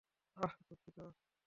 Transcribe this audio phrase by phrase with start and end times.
[0.37, 0.97] অহ, দুঃখিত।